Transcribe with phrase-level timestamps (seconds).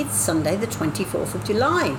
[0.00, 1.94] It's Sunday, the 24th of July,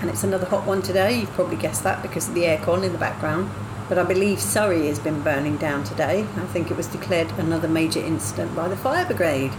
[0.00, 1.20] and it's another hot one today.
[1.20, 3.50] You've probably guessed that because of the aircon in the background.
[3.90, 6.22] But I believe Surrey has been burning down today.
[6.22, 9.52] I think it was declared another major incident by the fire brigade.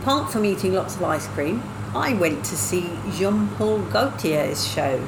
[0.00, 1.62] Apart from eating lots of ice cream,
[1.94, 4.98] I went to see Jean Paul Gaultier's show,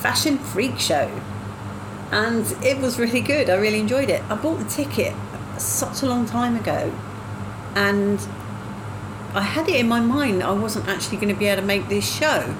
[0.00, 1.10] Fashion Freak Show.
[2.10, 3.50] And it was really good.
[3.50, 4.22] I really enjoyed it.
[4.30, 5.14] I bought the ticket
[5.58, 6.90] such a long time ago
[7.74, 8.18] and
[9.34, 11.88] I had it in my mind I wasn't actually going to be able to make
[11.88, 12.54] this show.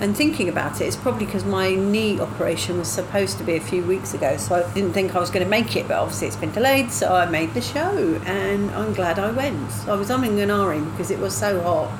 [0.00, 3.60] And thinking about it, it's probably because my knee operation was supposed to be a
[3.60, 6.26] few weeks ago, so I didn't think I was going to make it, but obviously
[6.26, 9.70] it's been delayed, so I made the show, and I'm glad I went.
[9.86, 11.96] I was umming and ahhing because it was so hot,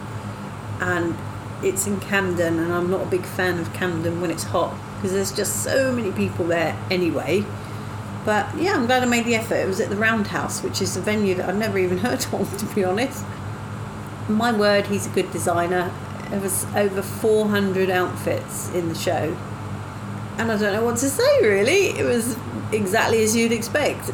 [0.81, 1.17] and
[1.63, 5.13] it's in Camden, and I'm not a big fan of Camden when it's hot because
[5.13, 7.45] there's just so many people there anyway.
[8.25, 9.55] But yeah, I'm glad I made the effort.
[9.55, 12.57] It was at the Roundhouse, which is a venue that I've never even heard of,
[12.59, 13.25] to be honest
[14.29, 15.93] my word, he's a good designer.
[16.31, 19.37] There was over 400 outfits in the show.
[20.39, 21.91] And I don't know what to say, really.
[21.91, 22.37] It was
[22.73, 24.11] exactly as you'd expect.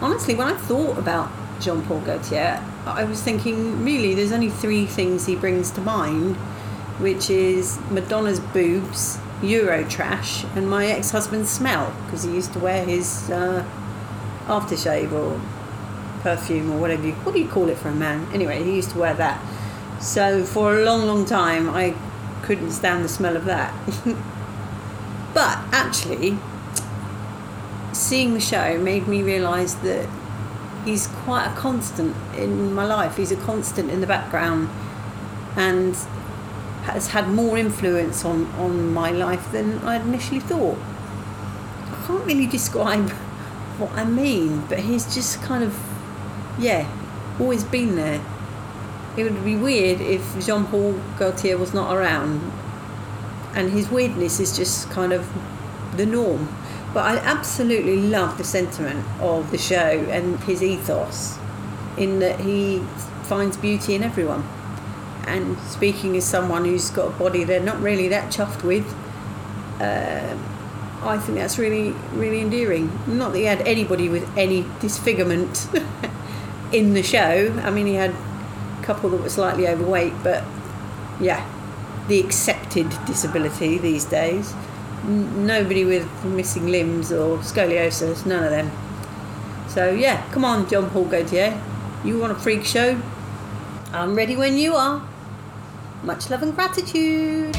[0.00, 4.86] Honestly, when I thought about Jean Paul Gaultier, I was thinking, really, there's only three
[4.86, 6.36] things he brings to mind,
[6.98, 12.84] which is Madonna's boobs, Eurotrash, and my ex husband's smell, because he used to wear
[12.84, 13.64] his uh,
[14.46, 15.40] aftershave or
[16.22, 18.26] perfume or whatever you what do you call it for a man?
[18.32, 19.40] Anyway, he used to wear that.
[20.00, 21.94] So for a long, long time, I
[22.42, 23.72] couldn't stand the smell of that.
[25.34, 26.38] but actually,
[27.92, 30.08] seeing the show made me realise that
[30.84, 33.16] he's quite a constant in my life.
[33.16, 34.68] He's a constant in the background,
[35.56, 35.94] and
[36.82, 40.78] has had more influence on, on my life than I initially thought.
[40.78, 43.10] I can't really describe
[43.78, 45.91] what I mean, but he's just kind of
[46.58, 46.88] yeah,
[47.38, 48.24] always been there.
[49.16, 52.40] It would be weird if Jean Paul Gaultier was not around,
[53.54, 55.28] and his weirdness is just kind of
[55.96, 56.48] the norm.
[56.94, 59.76] But I absolutely love the sentiment of the show
[60.10, 61.38] and his ethos,
[61.96, 62.80] in that he
[63.24, 64.44] finds beauty in everyone.
[65.26, 68.86] And speaking as someone who's got a body they're not really that chuffed with,
[69.80, 70.36] uh,
[71.02, 72.90] I think that's really, really endearing.
[73.06, 75.68] Not that he had anybody with any disfigurement
[76.72, 77.52] in the show.
[77.62, 80.44] I mean, he had a couple that were slightly overweight, but
[81.20, 81.46] yeah,
[82.08, 84.54] the accepted disability these days.
[85.04, 88.70] N- nobody with missing limbs or scoliosis, none of them.
[89.68, 91.60] So yeah, come on, John Paul Gaultier.
[92.04, 93.00] You want a freak show?
[93.92, 95.06] I'm ready when you are.
[96.02, 97.56] Much love and gratitude.